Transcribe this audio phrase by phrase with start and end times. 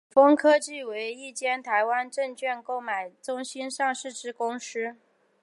[0.09, 4.95] 伍丰科技为一间于台湾证券柜台买卖中心上市之公司。